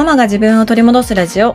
[0.00, 1.54] ママが自分を取り戻すラジオ。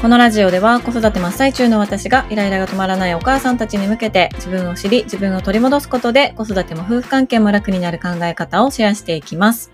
[0.00, 9.72] このラジオでは子育て真っ最中の私がイライラが止まらないお母さんたちに向けて自分を知り自分を取り戻すことで子育ても夫婦関係も楽になる考え方をシェアしていきます。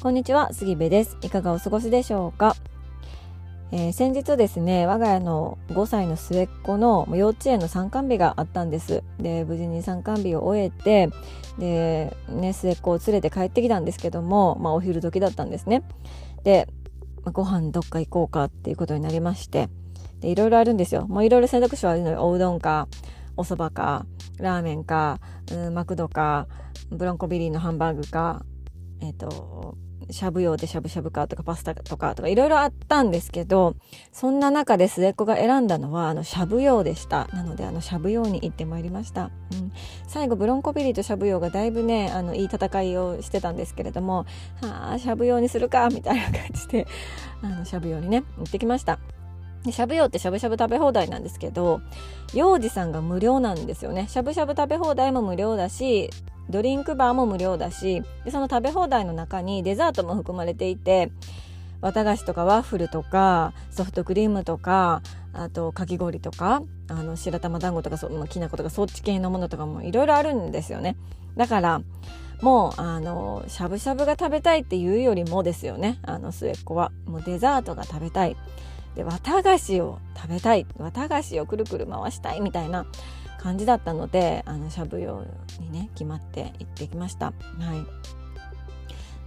[0.00, 1.16] こんにちは、杉部です。
[1.22, 2.56] いかがお過ごしでしょうか？
[3.70, 9.02] えー、先日ですね我が家の5歳の末っ子の幼稚園の参観日があったんです。
[9.18, 11.10] で無事に参観日を終えて
[11.58, 15.82] で、ね、末っ子を連れて帰ってきたんですけども、まあ、お昼時だったんですね。
[16.44, 16.66] で、
[17.24, 19.68] まあ、ご飯どっか行こうかっていうことになりまして
[20.22, 21.06] いろいろあるんですよ。
[21.06, 22.26] もういろいろ選択肢はあるのよ。
[22.26, 22.88] おうどんか
[23.36, 24.06] お蕎麦か
[24.38, 25.20] ラーメンか、
[25.52, 26.46] うん、マクドか
[26.90, 28.44] ブロンコビリーのハンバーグか
[29.00, 29.76] えっ、ー、と
[30.10, 33.76] しゃぶ用でしゃぶしゃぶかとかパスタとかとかいろいろあったんですけど、
[34.12, 37.28] そんな中で末っ子が選んだのはあのしゃぶ用でした。
[37.32, 39.30] なのであのしゃぶ用に行ってまいりました。
[39.52, 39.72] うん、
[40.06, 44.26] 最後ブロンコビリーとしゃぶ用がだいぶね、あのいい戦いをしてたんですけれども、
[44.62, 46.86] はあ、しゃぶ用にするかみたいな感じで、
[47.42, 48.98] あのしゃぶ用にね、行ってきました。
[49.64, 51.80] でしゃぶ用ってしゃぶしゃぶ食べ放題なんですけど、
[52.32, 54.06] 幼児さんが無料なんですよね。
[54.08, 56.10] しゃぶしゃぶ食べ放題も無料だし、
[56.50, 61.10] ドリンクバーも無料だしでその食べ放題の中にデザートも含まれていて
[61.80, 70.96] 綿菓子とかワッフルとかソフトクリームとかあとかき氷とかあの白玉団子とかそきな粉とかそっち系のものとかもいろいろあるんですよね。
[71.36, 71.82] だから
[72.40, 75.98] もうあのしゃぶしゃぶが食べたいっていうよりもですよね。
[76.02, 76.92] あの末っ子は。
[77.06, 78.36] もうデザートが食べたい。
[78.96, 80.66] で綿菓子を食べたい。
[80.78, 82.86] 綿菓子をくるくる回したいみたいな
[83.38, 85.24] 感じだったのであのしゃぶ用
[85.60, 87.26] にね決まって行ってきました。
[87.26, 88.18] はい。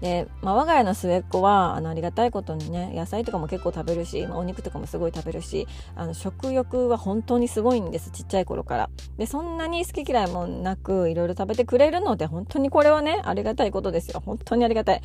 [0.01, 8.89] で、まあ、我が家の末っ子はあのありがたいことにね野菜とかも結構食べるし、まあ、お肉とかもすごい食べるしあの食欲は本当にすごいんですちっちゃい頃から。
[9.17, 14.21] でそんなに好き嫌いもなくいろいろ食べてくれるので本当にこれはねありがたいことですよ。
[14.25, 15.01] 本当にありがたい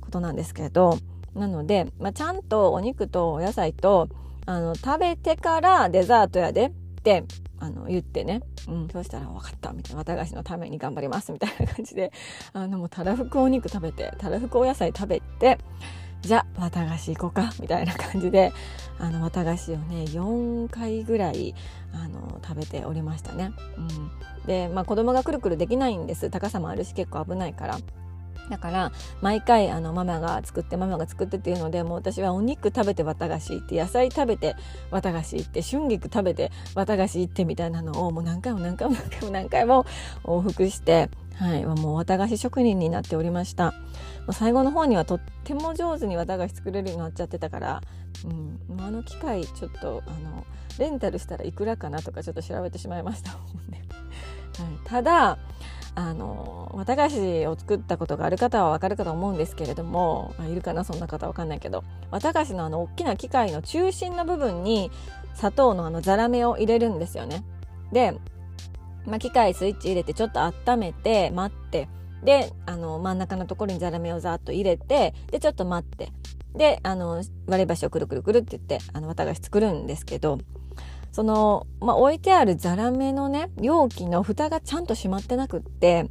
[0.00, 0.98] ことなんですけれど。
[1.34, 4.08] なので、まあ、ちゃんとお肉とお野菜と
[4.46, 6.70] あの食べてからデザートやでっ
[7.02, 7.24] て
[7.60, 12.12] あの言ってね、うん、そうしたら分かったみたいな綿菓子のために頑張りますみたいな感じで
[12.52, 15.58] あのもうたらふくお肉食べてたらふくお野菜食べて
[16.22, 18.52] じゃあ綿菓子行こうかみたいな感じで
[18.98, 21.54] あの綿菓子をね4回ぐらい
[21.92, 23.52] あの食べておりましたね。
[23.76, 24.10] うん、
[24.46, 27.78] で、まあ、子供がくるくるできないんです高さもあるし結構危ないから。
[28.50, 34.56] だから毎回あのママが作ってママが作ってっていうのでもう私はお肉食べて綿菓子行って野菜食べて
[34.90, 39.86] 綿菓子行って春菊食べて綿菓子行ってみたいなのをもう何回も何回も何回も何回も
[40.24, 43.72] 往復してはい、もう綿菓子職人になっておりました。
[44.32, 47.82] 最後の方にはとっても上手に綿菓子作れるようになっちゃってたから、
[48.24, 50.44] うん、あの機械ちょっとあの
[50.78, 53.40] レンタルしたらいくらかなとかちょっと調べてしまいました、はい、
[54.84, 55.38] ただ
[55.98, 61.82] あの綿菓子を作ったことがある方は分かるかと思うんですけれどもいるかなそんな方分かんないけど
[62.12, 64.92] 綿菓子のあの大きな機械の中心の部分に
[65.34, 67.42] 砂糖のあのザラメを入れるんですよね。
[67.90, 68.16] で、
[69.06, 71.88] まあ、機械スイッチ入れてちょっと温めて待って
[72.22, 76.12] であの真ん中のところにザラメをざっと入れてでちょっと待って
[76.54, 80.38] であの割り箸をくるくるくるって言ってあの綿菓子作るんですけど
[81.12, 86.08] その、まあ、置いてあるザラメのね、容器の蓋がちゃんと閉まってなくって、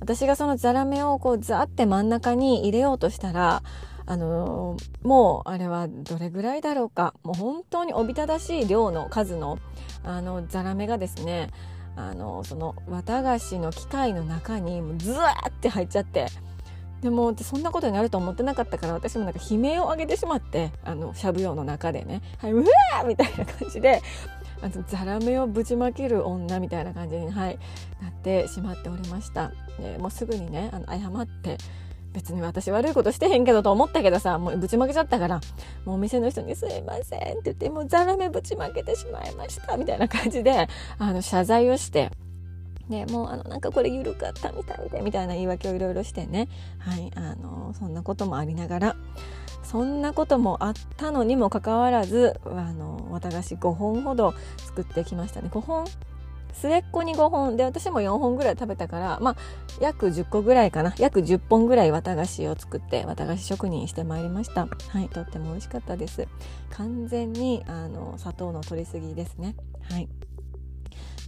[0.00, 3.62] 私がそのザラメをこうザーって真ん中に入れようとしたら、
[4.06, 7.14] あのー、もうあれはどれぐらいだろうか。
[7.22, 9.58] もう本当におびただしい量の数の、
[10.02, 11.50] あの、ザラメがですね、
[11.96, 16.26] あの、その綿菓子の機械の中にもうズワーって入っちゃって、
[17.02, 24.02] でもそんなことになると思ってなかったから私もなんか悲鳴を上げてしまってあのしゃぶ用の中でね「はい、うわー!」みたいな感じで
[24.62, 27.58] あのザラメをぶちまける女みたいな感じに、はい、
[28.02, 29.52] なってしまっておりました
[29.98, 31.56] もうすぐにねあの謝って
[32.12, 35.40] 別に私悪いことしてへんけどと思ったけどさもうぶちまけちゃったから
[35.84, 40.68] もうお店の人に「すいません」って言って「もうザラメぶちまけてしまいました」みたいな感じで
[40.98, 42.10] あの謝罪をして
[42.90, 46.48] ね、もうあのなんかこれ緩かったみたいでみたいな言い訳をいろいろしてね、
[46.78, 48.96] はい、あのそんなこともありながら
[49.62, 55.48] そんなこともあったのにもかかわらずあの綿菓子5本ほど作ってきましたね。
[55.52, 55.86] 5本？
[56.52, 57.56] 末っ子に5本。
[57.56, 59.36] で私も4本ぐらい食べたからまあ
[59.80, 60.92] 約10個ぐらいかな。
[60.98, 64.66] 約10本ぐらい綿菓子を作って綿菓子職人してまいりました。
[64.66, 66.26] はいとっても美味しかったです。
[66.70, 69.54] 完全にあの砂糖の取りすぎですね。
[69.88, 70.08] はい。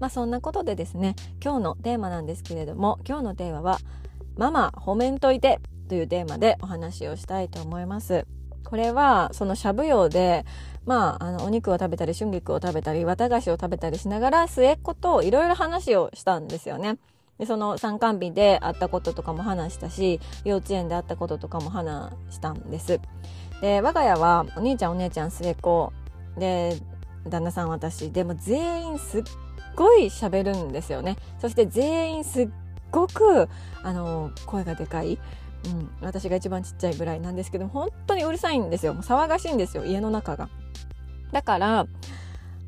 [0.02, 3.78] まあそんなことでですね今日のテーマなんですけれども今日のテーマは
[4.36, 8.26] 「ママ褒めんといて」というテーマでお話をしたいと思います。
[8.64, 10.44] これはそのしゃぶ用で
[10.86, 16.98] まあ、あのお肉を食べたり春菊を食べたり綿菓子を食べたりしながら末っ子といろいろ話をしたんですよね。
[17.38, 23.00] でその参観日で会ったこととかも話したし幼稚園で会ったこととかも話したんです
[23.60, 25.92] で我が家はお兄ちゃんお姉ちゃん末っ子
[26.36, 26.76] で
[27.28, 29.22] 旦那さん私でも全員すっ
[29.76, 31.16] ごい喋るんですよね。
[31.40, 32.48] そして全員すっ
[32.90, 33.48] ごく
[33.82, 35.18] あの声がでかい。
[35.64, 38.94] うん、私が一番ちっちゃいぐらいなんですけど本当にうるさいんですよ。
[38.96, 40.48] 騒がしいんですよ家の中が。
[41.30, 41.86] だから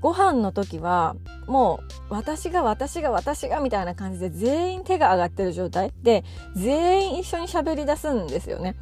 [0.00, 1.16] ご飯の時は
[1.46, 1.80] も
[2.10, 5.92] う私が私が私がみたいな感じで全員手が上がってる状態。
[6.02, 6.24] で
[6.54, 8.76] 全員一緒に喋り出すんですよね。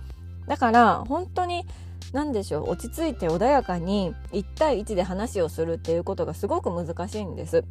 [0.46, 1.64] だから本当に
[2.12, 7.64] 何でしょう落ち着いて穏やかに1対1で話をするっていうことがすごく難しいんです。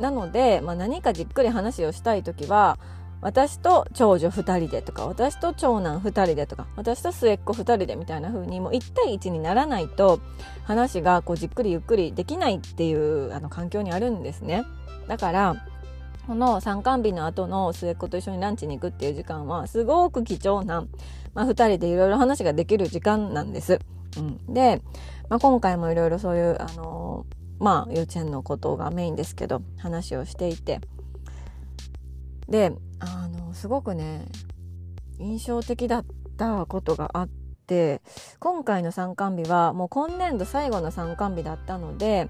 [0.00, 2.78] なので、まあ、何かじっくり話をしたい時は
[3.20, 10.20] 私と長女2人でとか私と長男2人でとか私と末っ子2人でみたいな風にもう1対1にならないと
[10.64, 14.64] 話がこうじっくりゆっくりできないっていうあの環境にあるんですね
[15.08, 15.56] だから
[16.28, 20.86] この参観日の後の末っ子と一緒にランチに行くっていう時間はすごく貴重な、
[21.32, 23.80] まあ、2人でいろいろ話ができる時間なんです。
[24.18, 24.82] うん、で、
[25.30, 30.80] まあ、今回もいろいろそういう、あのー、まあ幼稚園のことがメインですけど話をしていて
[32.48, 34.26] であのすごくね
[35.18, 36.04] 印象的だっ
[36.36, 37.28] たことがあっ
[37.66, 38.00] て
[38.38, 42.28] 今回の参観日はもう今年度最後の参観日だったので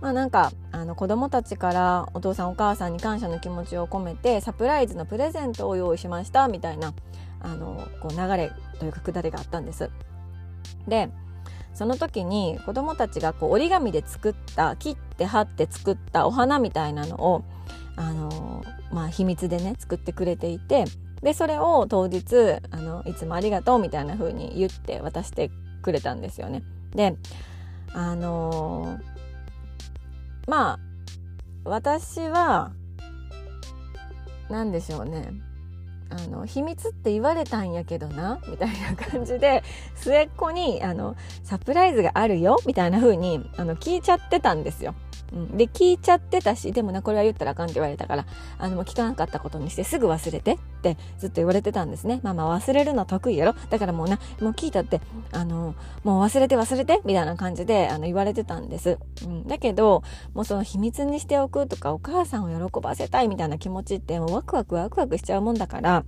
[0.00, 6.92] まあなんかあの子供たちからお父さんお母さんに感謝の気持ちを込めてサプライズのプレゼントを用意しましたみたいな
[7.40, 9.90] あのこう流れというかくだりがあったんです。
[10.88, 11.10] で
[11.74, 17.44] その時に子供たちがこう折り紙で作った切って貼って作ったお花みたいなのを
[17.96, 20.84] あのまあ、秘密でね作ってくれていて
[21.22, 25.50] でそれを当日あのいつもありがとうみたいな風に言って渡して
[25.82, 26.62] くれたんですよね。
[26.94, 27.16] で
[27.92, 28.98] あの、
[30.46, 30.78] まあ
[31.64, 32.72] 私は
[34.50, 35.32] 何でしょうね
[36.16, 39.64] あの秘密って言われたんやけどなみたいな感じで
[39.96, 44.94] 末っ子にあのサプライズがあるよみたいな風にあの聞いちゃってたんですよ。
[45.32, 48.26] うん、で聞いちゃってたしでもなこれは言ったらあかんって言われたから
[48.58, 52.20] あの聞かなかったことにしてすぐ忘れてってずっと言われてたんですね。
[52.22, 53.54] まあまあ忘れるの得意やろ。
[53.70, 55.00] だからもうなもう聞いたって
[55.32, 60.02] あのもう忘れて忘れてみたいな感じであの言われてたんです、うん、だけど
[60.34, 66.04] もうその秘密にしておくとかお母さんを喜ばせたいみたいな気持ちってもうワクワクワクワクしちゃうもんだから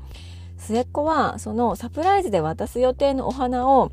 [0.58, 3.92] 末っ子はそのサプライズで渡す予定のお花を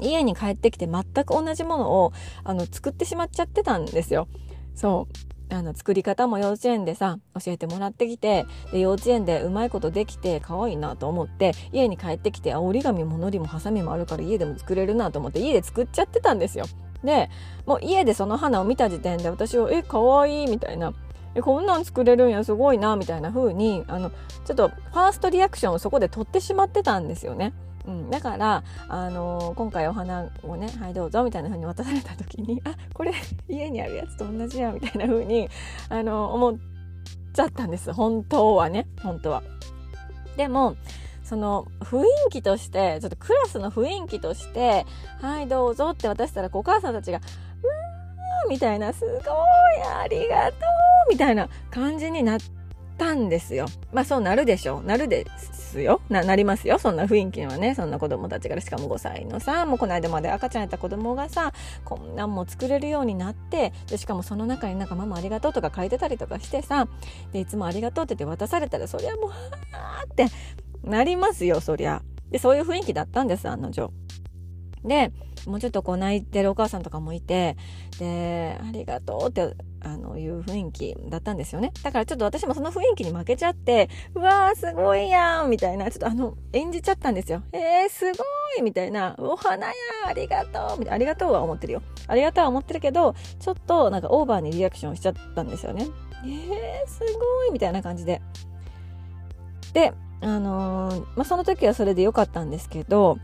[0.00, 2.12] 家に帰ってきて全く同じものを
[2.44, 4.28] あの作ってしまっちゃってたんですよ。
[4.74, 5.08] そ
[5.50, 16.64] うあの作り方も幼稚園でさ教えてもらってきてで幼稚園でうまいことできて可愛いなと思って家に帰ってきて折り紙ものりもハサミもあるから家でも作れるなと思って家で作っちゃってたんですよ。
[17.04, 17.28] で
[17.66, 20.92] もう家でその花を見た時点で私は「え可愛いみたいな
[21.34, 24.10] 「えこんなん作れるんやすごいな」みたいな風にあの
[24.44, 27.52] ちょっとファーストリアクションをそこで取ってしまってたんですよね。
[27.86, 33.12] うん、だから、あのー、今回お花をね「はいどうぞ」みたいな風に渡された時に「あこれ
[33.48, 35.48] 家にあるやつと同じや」みたいな風に、
[35.88, 36.56] あのー、思っ
[37.32, 39.42] ちゃったんです本当はね本当は。
[40.36, 40.76] でも
[41.24, 44.86] その雰囲気としてちょっとクラスの雰囲気として
[45.20, 47.18] 「はいどうぞ」って渡したらお母さんたちが
[47.62, 49.20] 「うわー」みたいな「すごい
[49.82, 50.60] ありがとう」
[51.10, 52.61] みたいな感じになって
[53.02, 53.66] たんですよ。
[53.92, 54.84] まあそうなるでしょう。
[54.84, 56.00] なるですよ。
[56.08, 56.78] な、なりますよ。
[56.78, 57.74] そんな雰囲気にはね。
[57.74, 61.52] そんな子供たちから、しかも5歳のさ、もうこの間まで赤ちゃんやった子供がさ、
[61.84, 66.86] こんなんも作れるようになって、で、しかもその中になんかママありがとうとか書いてたりとかしてさ、
[67.32, 70.26] で、いつもありがとうって言って渡されたら、そりゃもう、はーって
[70.84, 72.02] なりますよ、そりゃ。
[72.30, 73.92] で、そういう雰囲気だったんです、案の定。
[74.84, 75.10] で、
[75.46, 77.56] もうちょっとこう泣いてるお母さんとかもいて、
[77.98, 81.72] で、ありがとうってあのいう雰囲気だったんですよね。
[81.82, 87.42] だからちょっと私もその雰囲気に負けちゃって、うわーすごいやんみたいな、ちょっとあの、演じちゃったんですよ。
[87.52, 88.12] えー、すご
[88.58, 89.72] いみたいな、お花や
[90.06, 91.82] ありがとうみたいな、ありがとうは思ってるよ。
[92.06, 95.86] ありがとうは思ってるけど、ちょっとなんかオーバーにリアクションしちゃったんですよね。
[96.24, 98.22] えー、すごいみたいな感じで。
[99.72, 103.18] で、あのー、まあ、その時はそれで良かったんですけど、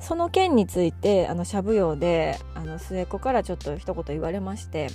[0.00, 4.88] その件について、あの、しゃぶ用で、あの、末っ子からちょっと一言言われまして、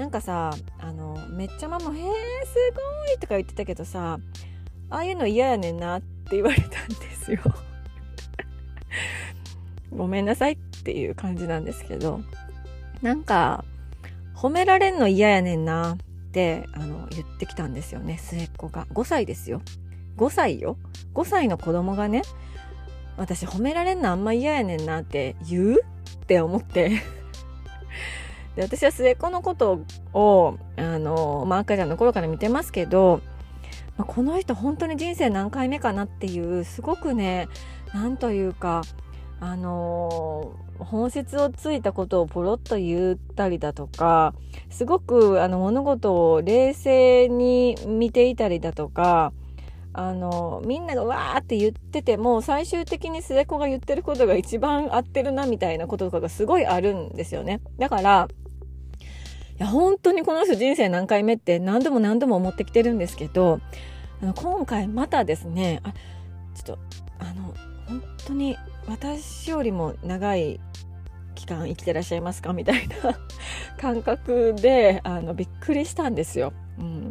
[0.00, 2.06] なんかさあのめっちゃママ「へえす
[2.74, 2.80] ご
[3.14, 4.18] い」とか言ってたけどさ
[4.88, 7.40] ああいうの嫌やねんなって言われたんですよ。
[9.94, 12.22] ごめんなさいっていう感じなんですけど
[13.02, 13.62] なんか
[14.34, 15.96] 褒められんの嫌やねんなっ
[16.32, 18.86] てあの言ってきたんですよね末っ子が。
[18.86, 19.60] 5歳ですよ。
[20.20, 20.76] 5歳よ
[21.14, 22.22] ？5歳の子供がね
[23.16, 25.80] 私褒められんのあんま嫌やねんなって言う？
[25.80, 27.02] って思って。
[28.54, 29.80] で私は末っ子のこと
[30.12, 33.20] をあの、まあ、赤ちゃんの頃から見てますけど
[33.96, 37.48] まあ、この人本当に人生何回目かなっていうすごくね
[37.92, 38.80] なんというか
[39.40, 44.34] あの、本質をついたことをポロッと言ったりだとか
[44.70, 49.34] すごくあの物事を冷静に見ていたりだとか
[49.92, 58.28] あのみんながわーって言ってても最終的に末子が言ってることが一番合ってるなみたいなこととかがすごいあるんですよねだから
[59.58, 63.60] いや本当にこの人人生何回目って何度も何度も思ってきてるんですけど
[64.22, 65.92] あの今回またですねあ
[66.54, 66.78] ちょっと
[67.18, 67.54] あの
[67.86, 68.56] 本当に
[68.86, 70.60] 私よりも長い
[71.34, 72.94] 期間生きてらっしゃいますかみたいな
[73.78, 76.52] 感覚であのびっくりしたんですよ。
[76.78, 77.10] うん、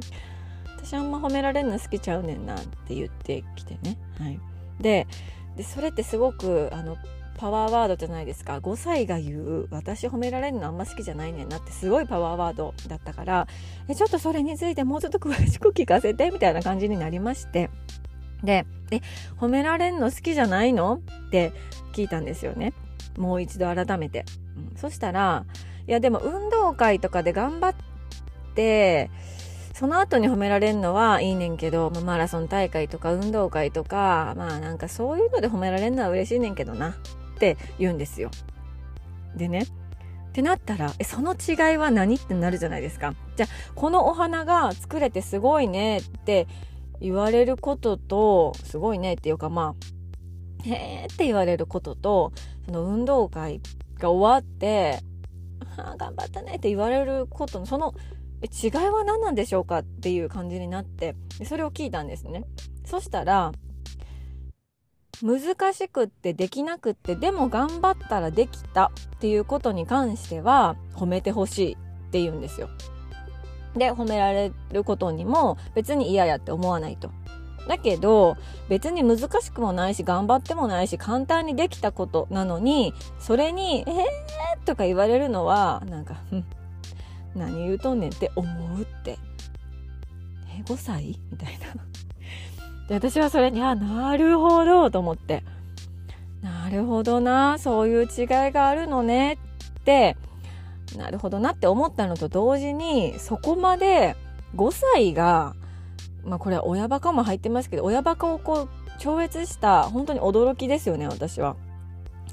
[0.89, 3.95] 私あんま褒められるの好きちゃうねんなって言ってきてね。
[4.17, 4.39] はい、
[4.81, 5.05] で
[5.55, 6.97] でそれってすごくあの
[7.37, 8.57] パワーワードじゃないですか。
[8.57, 13.47] 5歳が言う私褒められるのあんま好きじゃないねんなってすごいパワーワードだったから。
[13.87, 17.69] えちょっとそれについてもうちょっと詳しく聞かせてみたいな感じになりまして。
[18.43, 19.01] で「え
[19.39, 21.53] 褒められんの好きじゃないの?」って
[21.93, 22.73] 聞いたんですよね。
[23.15, 24.25] もう一度改めて、
[24.57, 25.45] うん、そしたら
[25.87, 27.75] 「いやでも運動会とかで頑張っ
[28.55, 29.11] て
[29.79, 36.93] その後に褒められるのはいいねんけど、まあ、マラソン大会とか運動会とかまあなんかそういうので褒められるのは嬉しいねんけどなっ
[37.39, 38.29] て言うんですよ。
[39.37, 43.15] でねってなったらえその違いは何ってなるじゃないですか。
[43.37, 46.47] じゃあこのお花が作れてすごいねって
[46.99, 49.75] 言われることとすごいねっていうかま
[50.65, 52.33] あへーって言われることと
[52.65, 53.61] その運動会
[53.97, 54.99] が終わって
[55.77, 57.95] あ頑張ったねって言われることのその
[58.47, 59.79] 違いは何なんでしょうか？
[59.79, 61.15] っていう感じになって
[61.45, 62.45] それを聞いたんですね。
[62.85, 63.51] そしたら
[65.21, 71.77] 難しくってできなくってでも頑張ったらできたっていうことに関しては褒めてほしいっ
[72.11, 72.69] て言うんですよ。
[73.75, 77.11] で褒められることにも別に嫌やって思わないと。
[77.67, 86.15] だけど別に難しくもないし頑張ってもないし簡単にできたことなのにそれに「えー?」とか言われるのはなんか
[87.39, 89.17] 「何言うとんねん」って思うって
[90.55, 91.67] 「え5歳?」みたいな。
[92.87, 95.43] で私はそれにあなるほどと思って
[96.41, 100.17] なるほどなそういう違いがあるのねって
[100.97, 104.15] なるほどなって思ったのと同時にそこまで
[104.55, 105.53] 5歳が
[106.23, 111.55] まあこれは親バカも入ってますけど親バカをこう超越した本当に驚きですよね私は。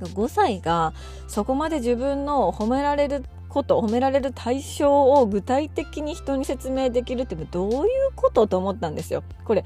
[0.04, 0.92] 5歳が
[1.28, 9.22] そこまで自分の褒められること褒められる対象を具体的に人に説明できるってどういうことと思ったんですよ。
[9.44, 9.64] これ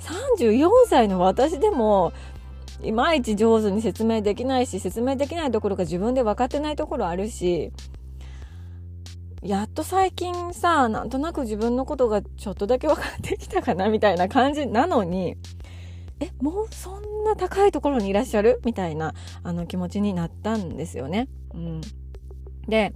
[0.00, 2.12] 34歳の私でも
[2.82, 7.72] いまいち上手に説明できないし説明できないところが自分で分かってないところあるし
[9.42, 15.36] やっと最近さ、なんとなく自分のことがちょっとだけ分かってきたかなみたいな感じなのに、
[16.22, 18.60] え、もうそんな高いところにいらっしゃる？
[18.64, 19.12] みたいな、
[19.42, 21.28] あの気持ちになったんですよね。
[21.52, 21.80] うん。
[22.68, 22.92] で、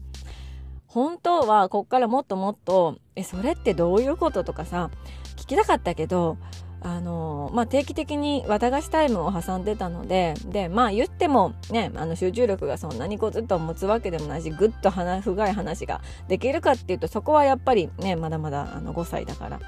[0.87, 4.91] 本当はこっからもっともっと、え、それってどういうこととかさ、
[5.37, 6.39] 聞きたかったけど、
[6.83, 19.61] あのまあ、定期的に綿菓子タイムを挟んでたのででまあ言ってもねあの集中力がそんなにこうずっと持つわけでもないしぐっと深い話ができるかっていうとそこはやっぱりねまだまだあの5歳だからっ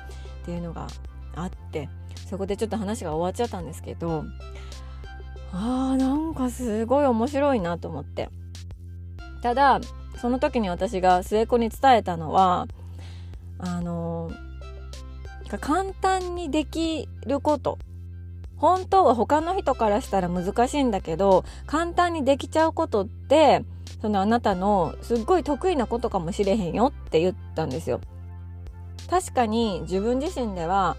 [0.45, 0.87] ていうのが
[1.35, 1.89] あって
[2.29, 4.25] そこでちょっと話が終わっちゃったんですけど
[5.53, 8.29] あーなんかすごい面白いなと思って
[9.43, 9.81] ただ
[10.21, 12.67] その時に私が末っ子に伝えたのは
[13.59, 14.31] あの
[15.61, 17.79] 簡単にできること
[18.57, 23.65] 本当は他の人からしたら難しいんだけど簡単にできちゃうことって
[24.03, 28.01] そのあなたのすっごい得意なことかもしれへんよって言ったんですよ。
[29.09, 30.97] 確かに自分自身では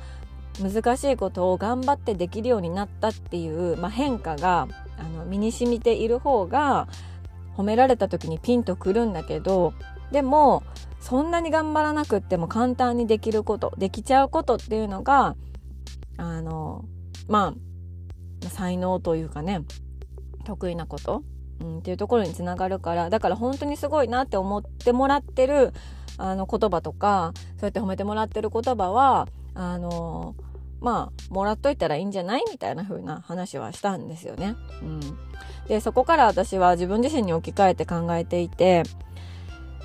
[0.62, 6.88] 難しいことを頑張ってできるようになったっていう、まあ、変化があの身に染みている方が
[7.56, 9.74] 褒められた時にピンとくるんだけど
[10.12, 10.63] でも
[11.00, 15.36] そんなに頑張らなくっても簡単にできることできちゃうことっていうのが
[16.18, 16.86] あの
[17.28, 17.54] ま
[18.46, 19.62] あ才能というかね
[20.46, 21.24] 得意なこと、
[21.62, 25.74] うん、っていうところにつながるからだから本当にすごいなって思ってもらってる
[26.18, 30.36] あの言葉とかそうやって褒めてもらってる言葉はあの
[30.81, 32.43] まあもらっといたらいいんじゃない？
[32.51, 34.55] みたいな風な話はしたんですよね。
[34.81, 35.00] うん、
[35.67, 38.83] でそこから私は自分自身に置き換えて考えていて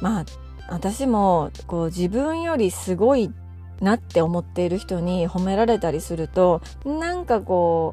[0.00, 0.24] まあ
[0.68, 3.32] 私もこう自分よりすごい
[3.80, 7.92] なって思っている人に褒められたりするとなんかこ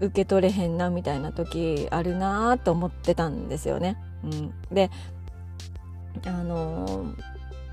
[0.00, 3.98] う受け取れへんなみたいな時あるなと思ってたんですよね。
[4.24, 4.90] うん、で
[6.26, 7.14] あの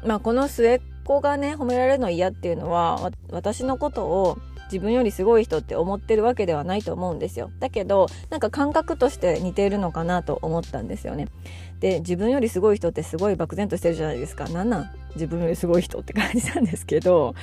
[0.04, 7.50] ー、まあこの末っ子がね褒められるの嫌っていうのは私のことを自分よりすごい人って思ってるわけではないと思うんですよ。
[7.60, 11.28] だけどなんか感覚として似ているのかなと思ったんですよね。
[11.80, 14.48] で自分よりすごい人ってすごい漠然としてるじゃないですか。
[14.50, 14.90] なんなん？
[15.16, 17.34] 自分よりすごい人って感じなんですけど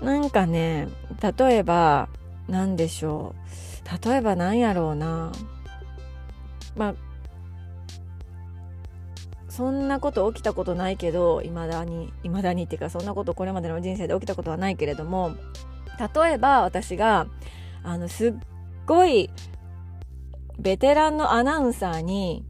[0.00, 0.86] なんかね
[1.36, 2.08] 例えば
[2.46, 3.34] 何でしょ
[3.84, 4.08] う。
[4.08, 5.32] 例えば何やろうな。
[6.76, 6.94] まあ
[9.56, 15.36] そんなこと起きたことないけどいまだにいまだにっていうかそんなことこれまでの人生で起きたことはないけれども
[16.14, 17.26] 例えば私が
[17.84, 18.34] あのすっ
[18.84, 19.30] ごい
[20.58, 22.44] ベテランのアナウンサーに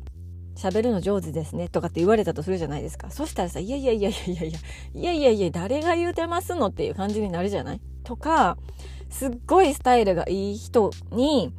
[0.57, 3.11] 喋るの上手ですねとかって言われたとするじゃないですか。
[3.11, 4.59] そしたらさ、いやいやいやいやいやいや、
[4.95, 7.81] いやいやいや、誰が言うてますのっていう感じになるじゃない？
[8.05, 8.57] とか、
[9.11, 11.53] すっごいスタイルがいい人に、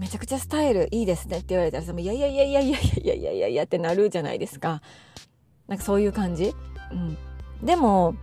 [0.00, 4.80] めちゃくちゃスタイルいいですねって言われたら、いやいやいやいやいやいやいやいやいやいやってなるじゃないですか。
[5.68, 6.54] なんかそういう感じ？
[6.90, 7.18] うん。
[7.62, 8.14] でも、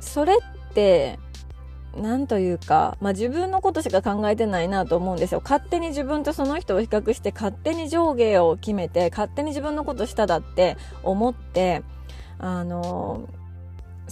[0.00, 1.18] それって、
[1.96, 5.40] なんというか、まあ自分のことしか考えてないなと思うんですよ。
[5.42, 11.82] 勝手に自分とその人を比較して、勝手に上下を決めて、勝手に自分のこと下だって思って、
[12.38, 13.41] あのー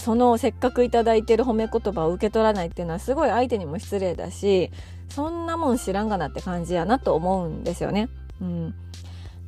[0.01, 4.71] そのせっかく頂いてる褒め言葉を受け取らないっていうのはすごい相手にも失礼だし
[5.09, 8.09] そんなもん知らんがなって感じやなと思うんですよね。
[8.41, 8.75] うん、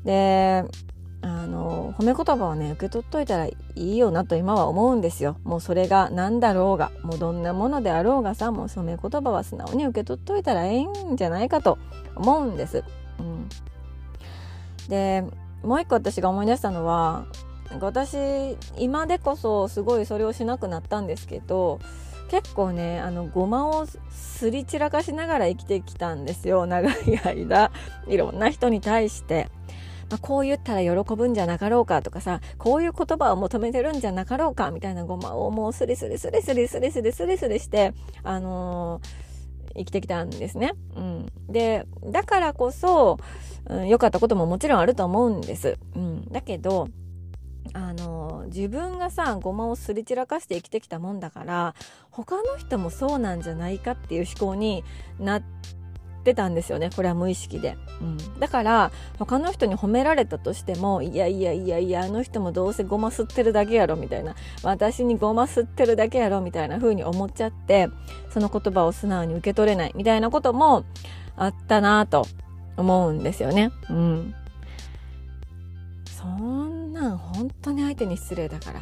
[0.03, 0.63] で
[1.23, 5.37] あの褒め言葉をね受け取っといたらいいよなと今は思うんですよ。
[5.43, 11.79] もうそれが何だろうがもうどんなものであろうがさもう褒め言葉は素直に受け取っといたらええんじゃないかと
[12.15, 12.83] 思うんです。
[13.19, 13.49] うん、
[14.87, 15.23] で
[15.63, 17.25] もう一個私が思い出したのは
[17.79, 21.79] 私今でこそすごいそれをしなくなったんですけど
[22.29, 27.71] 結構ねあのごまをすり散らかしながら生きてきたんですよ 長い間
[28.07, 29.49] いろんな人に対して。
[30.09, 40.73] まあ、こう言ったら喜ぶんじゃなかろうかとかさこういう言葉を求めてるんじゃなかろうかみたいなごまをもうスリスリスリスリスリスリスリスリしてあのー、生きてきたんですね。
[40.95, 43.17] うん、でだからこそ
[43.69, 45.77] 良、うん、かったことももちろんあると思うんです。
[45.95, 46.89] うん、だけど
[47.71, 51.75] あの自分がさごまをすり散らかして生きてきたもんだから
[52.11, 54.83] 他の人もそうなんじゃないかっていう思考に
[55.19, 55.43] なっ
[56.23, 56.89] てたんですよね。
[56.95, 67.89] これは無意識で、うん、だから他の人に褒められたとしてもいやいやいやいやあの人もどうせごま吸ってるだけやろみたいな私にごま吸ってるだけやろみたいな風に思っちゃって
[68.29, 70.85] その言葉を素直に受け取れないみたいなことも
[71.35, 72.25] あったなと
[72.77, 73.71] 思うんですよね。
[73.89, 74.35] うん
[77.09, 78.81] ん本当に相手に失礼だから。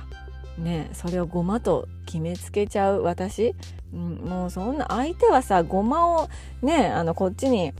[0.57, 3.55] ねそれをごまと決めつけちゃう私、
[3.93, 6.29] うん、もうそんな相手はさごまを
[6.61, 7.73] ねあのこっちに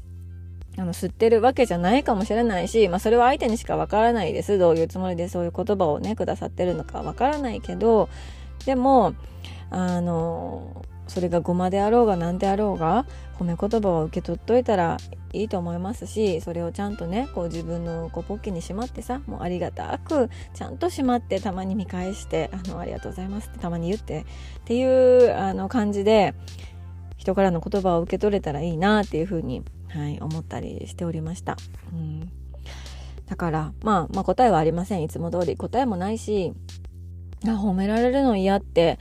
[0.78, 4.58] あの吸ってるわけじゃないかもしれないし、まあ、それは相手にしかわからないです。
[4.58, 8.10] どういうつもりでそういう言葉をねくださってるのかわからないけど
[8.66, 9.14] でも
[9.70, 13.06] あのそれがごまであろうが何であろうが
[13.38, 14.98] 褒め言葉を受け取っといたら
[15.34, 24.24] いいと思いますしそれをちゃんとねこう自分のこうポッケにしまってさもうありがたくちゃんとしまってたまに見返して「あのありがとうございます」ってたまに言ってっ
[24.66, 26.34] ていうあの感じで
[27.18, 31.56] 人からの言葉を受け取れたらいいなっていうふうに、はい、思ったりしておりました。
[31.94, 32.32] うん
[33.28, 36.52] だから、まあ、まあ答えはありませんいつも通り答えもないし
[37.46, 39.00] あ褒められるの嫌って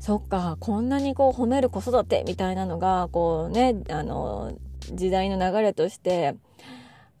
[0.00, 4.52] そっかこんなにこう褒める子育てみたいなのがこうねあの
[4.92, 6.36] 時代の流れとして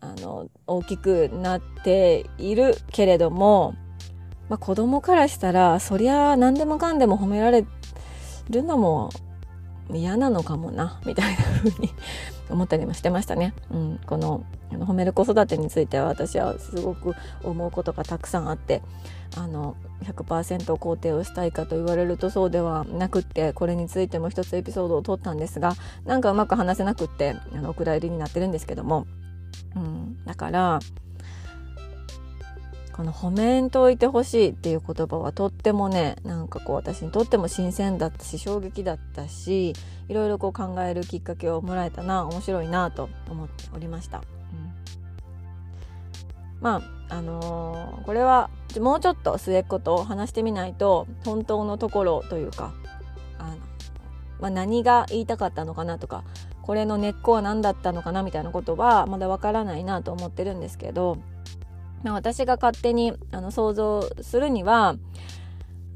[0.00, 3.74] あの大きくなっているけれども、
[4.48, 7.64] まあ、子供からしたらそりゃ何でもかんでも褒められ
[8.50, 9.10] るのも
[9.92, 11.90] 嫌なのかもなみたいな風に
[12.50, 13.54] 思ったりもしてましたね。
[13.70, 18.82] うん、このあの褒める子育てについては私はすごく思うことがたくさんあって
[19.36, 29.06] あの100%肯定をしたいかと言われるとそうではなくってこれについても一つエピソードを取ったんですがなんかうまく話せなくってあのお蔵入りになってるんですけども、
[29.74, 30.80] うん、だから
[32.98, 39.72] この褒めんといてほしいっていう言葉はとってもねなんかこう私にとっても新鮮だったし衝撃だったし
[40.08, 44.24] いろいろこう考えるきっかけをもらえたな面白いなと思っておりました。
[46.60, 52.74] まああのー、これはもうちょっと末っ子と話してみないと本当のところというか
[53.38, 53.56] あの、
[54.40, 56.24] まあ、何が言いたかったのかなとか
[56.62, 61.16] これの根っこは何だったのかなみたいなことはまだわからないなと思ってるんですけど、
[62.02, 64.96] ま、私が勝手にあの想像するには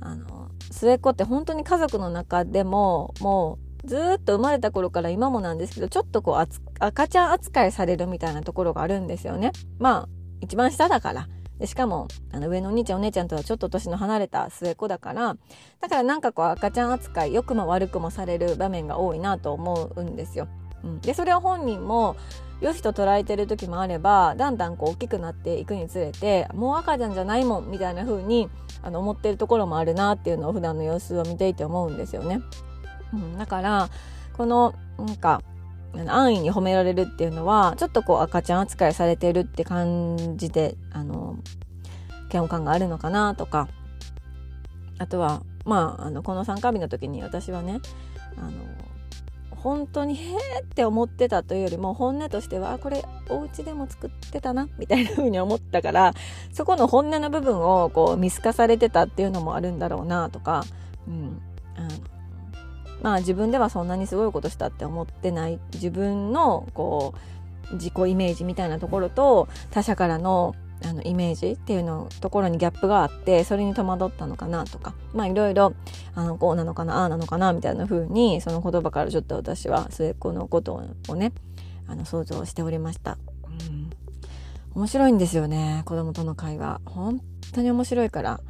[0.00, 9.52] あの末っ子って本当に家族の中でももうずっと生まれた頃から今もなんですけどちょっとこう赤ちゃん扱いされるみたいなところがあるんですよね。
[9.78, 10.08] まあ
[10.40, 15.36] 一番下だからでしかもあの上のお兄ちゃんお姉ちゃんとはちょっと年の離れた末っ子だから
[15.80, 20.48] だからなんかこう赤ちゃん扱い良くも悪くもされる場面が多いなと思うんですよ。
[20.84, 22.16] うん、でそれを本人も
[22.60, 28.48] よしと捉えてる時もあればだんだんこう大きくなっていくにつれてもう赤ちゃんじゃないもんみたいな風に
[28.82, 32.40] あの思ってるところもあるなっていうのを普段の様子を見ていて思うんですよね。
[33.12, 33.88] うん、だから
[34.36, 35.42] このなんか
[36.06, 41.36] 安易に褒められるっていうのはちょっとこう赤ちゃん扱いされてるって感じであの
[42.32, 43.68] 嫌悪感があるのかなとか
[44.98, 47.80] あとはまああのこの参加日の時に私はね
[48.38, 48.52] あの
[49.62, 56.14] 本当にへーって思ってたというよりも本音としてはこれお家でも作ってたなみたいな風に思ったから
[56.53, 60.64] そこの本音の部分をこう見透かされてたっていうのもあるんだろうなとか、
[61.07, 61.40] うん、
[61.77, 61.88] あの
[63.03, 67.14] まあ自分ではそんなにすごいことしたって思ってない自分のこ
[67.70, 75.74] う自己イメージみたいなところと他者からのあのイメージっていうのところにギャップがあってそれに戸惑ったのかなとかまあいろいろ
[76.14, 81.32] あのこうなのかなああなのかなみたいな風にその言葉からちょっと私は末っ子のことをね
[81.86, 83.18] あの想像しておりました。
[83.44, 83.90] うん。
[84.74, 86.80] 面白いんですよね子供との会話。
[86.86, 87.20] 本
[87.52, 88.40] 当に面白いから。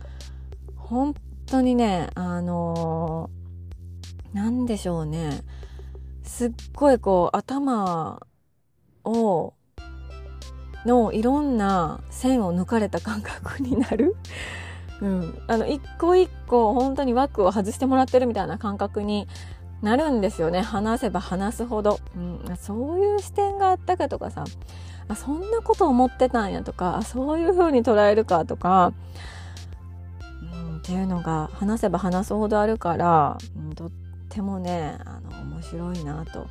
[0.77, 1.15] 本
[1.47, 3.43] 当にねあのー
[4.33, 5.43] 何でしょうね。
[6.25, 8.21] すっごいこう頭
[9.05, 9.55] を
[10.87, 14.17] のいろんな線を抜かれた感覚になる。
[15.01, 19.27] うん、あの一個一個本当に枠を外してもらってるみたいな感覚に
[19.83, 20.61] なるんですよね。
[20.61, 24.45] 話せば話すほど、うん、そういう視点があったかとかさ。
[25.09, 27.03] あそんなこと思ってたんやとか。
[27.03, 28.93] そういう風に捉えるかとか、
[30.41, 33.91] うん、っていうのが話せば話すほどあるから、うん、とっ
[34.29, 36.47] てもねあの面白いなと、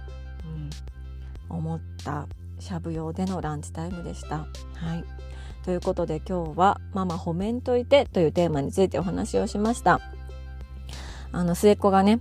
[1.49, 2.27] うん、思った。
[2.61, 4.37] しゃぶ用でのランチタイムでした。
[4.75, 5.03] はい
[5.63, 9.99] ということで今日は「ママ褒めんといて」というテーマについてお話をしました。
[11.31, 12.17] あの末っ子がね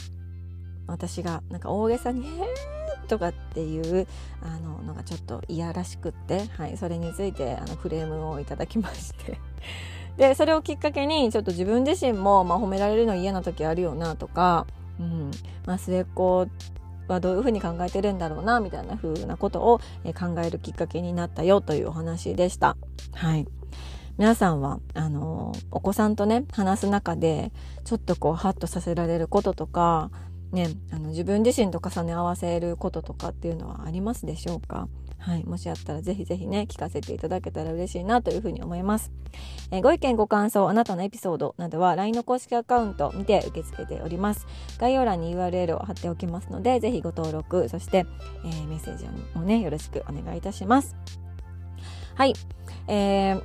[0.86, 4.06] 私がなんか大げさに「へー」とかっていう
[4.42, 9.38] あののがちょっと嫌らしくって、はい、それについてあのクレームをいただきまして
[10.16, 14.66] でそれをきっかけにちょっと自分自身も、まあ、褒められるの嫌な時あるよなとか
[15.00, 15.30] うん
[15.66, 16.46] まあ、末っ子
[17.12, 19.78] はどういうふうに考えてるんだろうなみたいな風なことを
[20.18, 22.76] 考えるきっかけになったよというお話でした。
[23.12, 23.46] はい
[24.18, 27.52] 皆さんはあのお子さんとね話す中で
[27.84, 30.10] ちょっとこうハッとさせられることとか
[30.52, 34.88] ねあの自分自身と重ね合わせることとかっていうのはありますでしょうか？
[35.20, 39.12] はい、もしあったらぜひぜひね聞かせていただけたら嬉しいなというふうに思います、
[39.70, 44.46] えー、ご意見ご感想あなたのエピソードなどは LINE の公式アカウント見て受け付けております。
[44.78, 48.06] 概要欄に URL を貼っておきますのでぜひご登録そして、
[48.44, 50.96] えー、メッセージもねよろしくお願いいたします。
[52.14, 52.34] はい、
[52.88, 53.42] えー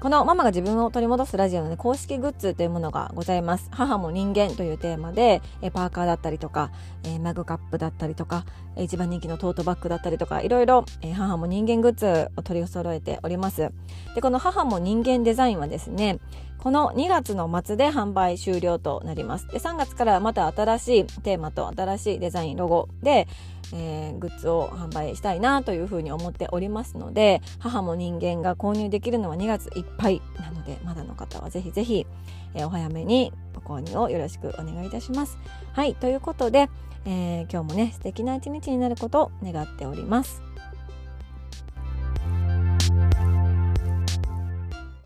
[0.00, 3.68] このママが自分を取り戻すラジオの、ね、公式グッズというものがございます。
[3.72, 6.70] 母も人間というテーマで、えパーカーだったりとか、
[7.02, 8.44] えマグカップだったりとか、
[8.76, 13.72] 一番人気のトートバッグだったりとか、いろいろ、え母も人間グッズを取り揃えております。
[14.14, 16.18] で、この母も人間デザインはですね、
[16.58, 19.48] この2月の末で販売終了となります。
[19.48, 23.28] で、3月からまた新しいテーマと新しいデザイン、ロゴで、
[23.74, 32.06] えー、グッズを販売したいなというふうに思っておりますので母も人間が購入できるのは2月いっぱいなのでまだの方はぜひぜひ、
[32.54, 35.38] えー、お早めにご購入をよろしくお願いいたします。
[35.72, 36.68] はいということで、
[37.04, 40.45] えー、今日もね素敵な一日になることを願っております。